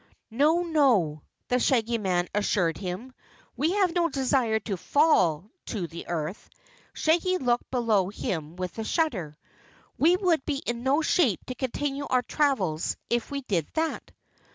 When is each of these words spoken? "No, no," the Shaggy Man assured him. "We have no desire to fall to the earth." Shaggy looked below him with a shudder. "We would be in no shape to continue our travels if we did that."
"No, 0.31 0.63
no," 0.63 1.21
the 1.49 1.59
Shaggy 1.59 1.99
Man 1.99 2.27
assured 2.33 2.75
him. 2.79 3.13
"We 3.55 3.73
have 3.73 3.93
no 3.93 4.09
desire 4.09 4.59
to 4.61 4.75
fall 4.75 5.51
to 5.67 5.85
the 5.85 6.07
earth." 6.07 6.49
Shaggy 6.93 7.37
looked 7.37 7.69
below 7.69 8.09
him 8.09 8.55
with 8.55 8.79
a 8.79 8.83
shudder. 8.83 9.37
"We 9.99 10.15
would 10.15 10.43
be 10.43 10.57
in 10.57 10.81
no 10.81 11.03
shape 11.03 11.45
to 11.45 11.53
continue 11.53 12.07
our 12.07 12.23
travels 12.23 12.97
if 13.11 13.29
we 13.29 13.41
did 13.41 13.67
that." 13.75 14.09